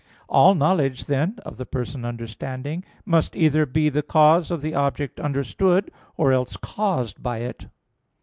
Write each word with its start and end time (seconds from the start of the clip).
All 0.27 0.55
knowledge, 0.55 1.05
then, 1.05 1.37
of 1.45 1.57
the 1.57 1.65
person 1.67 2.05
understanding 2.05 2.83
must 3.05 3.35
either 3.35 3.67
be 3.67 3.87
the 3.87 4.01
cause 4.01 4.49
of 4.49 4.61
the 4.63 4.73
object 4.73 5.19
understood, 5.19 5.91
or 6.17 6.31
else 6.33 6.57
caused 6.57 7.21
by 7.21 7.41
it. 7.41 7.67